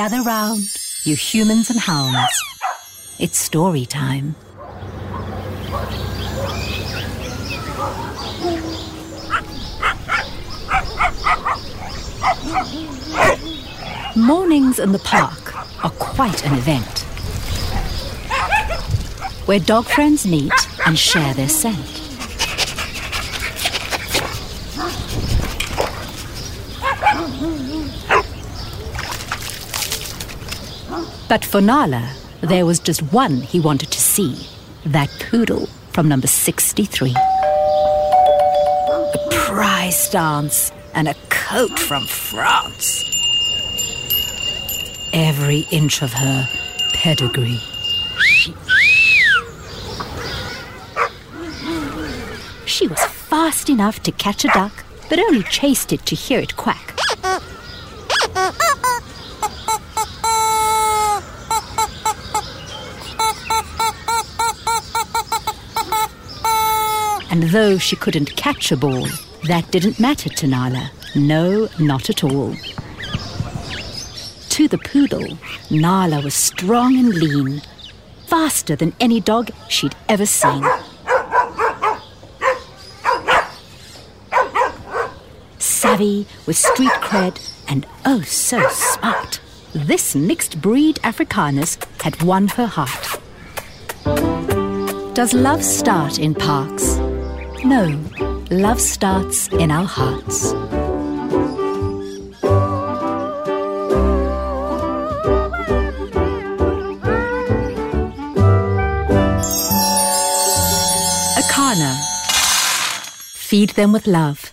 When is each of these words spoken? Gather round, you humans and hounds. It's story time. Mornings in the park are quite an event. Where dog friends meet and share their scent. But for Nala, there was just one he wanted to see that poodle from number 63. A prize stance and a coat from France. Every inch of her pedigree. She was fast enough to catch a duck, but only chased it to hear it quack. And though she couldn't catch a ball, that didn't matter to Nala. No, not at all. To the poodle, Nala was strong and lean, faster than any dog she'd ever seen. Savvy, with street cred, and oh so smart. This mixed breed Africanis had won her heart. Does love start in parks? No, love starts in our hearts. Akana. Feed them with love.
Gather 0.00 0.22
round, 0.22 0.62
you 1.04 1.14
humans 1.14 1.68
and 1.68 1.78
hounds. 1.78 2.32
It's 3.18 3.36
story 3.36 3.84
time. 3.84 4.34
Mornings 14.16 14.78
in 14.78 14.92
the 14.92 15.02
park 15.04 15.84
are 15.84 15.90
quite 15.90 16.46
an 16.46 16.54
event. 16.54 17.00
Where 19.46 19.60
dog 19.60 19.84
friends 19.84 20.26
meet 20.26 20.54
and 20.86 20.98
share 20.98 21.34
their 21.34 21.50
scent. 21.50 22.09
But 31.28 31.44
for 31.44 31.60
Nala, 31.60 32.12
there 32.40 32.66
was 32.66 32.80
just 32.80 33.12
one 33.12 33.36
he 33.36 33.60
wanted 33.60 33.90
to 33.90 34.00
see 34.00 34.46
that 34.84 35.08
poodle 35.30 35.66
from 35.92 36.08
number 36.08 36.26
63. 36.26 37.14
A 37.14 39.28
prize 39.30 39.98
stance 39.98 40.72
and 40.94 41.08
a 41.08 41.14
coat 41.28 41.78
from 41.78 42.06
France. 42.06 43.04
Every 45.12 45.66
inch 45.70 46.02
of 46.02 46.12
her 46.12 46.48
pedigree. 46.94 47.60
She 52.66 52.86
was 52.86 53.04
fast 53.04 53.68
enough 53.68 54.02
to 54.04 54.12
catch 54.12 54.44
a 54.44 54.48
duck, 54.48 54.84
but 55.08 55.18
only 55.18 55.42
chased 55.44 55.92
it 55.92 56.06
to 56.06 56.14
hear 56.14 56.40
it 56.40 56.56
quack. 56.56 56.89
And 67.30 67.44
though 67.44 67.78
she 67.78 67.96
couldn't 67.96 68.36
catch 68.36 68.72
a 68.72 68.76
ball, 68.76 69.06
that 69.44 69.70
didn't 69.70 70.00
matter 70.00 70.28
to 70.28 70.46
Nala. 70.46 70.90
No, 71.14 71.68
not 71.78 72.10
at 72.10 72.24
all. 72.24 72.54
To 74.50 74.68
the 74.68 74.78
poodle, 74.78 75.38
Nala 75.70 76.20
was 76.22 76.34
strong 76.34 76.98
and 76.98 77.14
lean, 77.14 77.62
faster 78.26 78.76
than 78.76 78.92
any 79.00 79.20
dog 79.20 79.50
she'd 79.68 79.94
ever 80.08 80.26
seen. 80.26 80.64
Savvy, 85.58 86.26
with 86.46 86.56
street 86.56 86.92
cred, 87.00 87.40
and 87.68 87.86
oh 88.04 88.20
so 88.22 88.68
smart. 88.68 89.40
This 89.72 90.14
mixed 90.14 90.60
breed 90.60 90.96
Africanis 90.96 91.78
had 92.02 92.20
won 92.22 92.48
her 92.48 92.66
heart. 92.66 93.20
Does 95.14 95.32
love 95.32 95.64
start 95.64 96.18
in 96.18 96.34
parks? 96.34 96.99
No, 97.64 98.00
love 98.50 98.80
starts 98.80 99.48
in 99.48 99.70
our 99.70 99.84
hearts. 99.84 100.54
Akana. 111.36 111.92
Feed 113.34 113.70
them 113.70 113.92
with 113.92 114.06
love. 114.06 114.49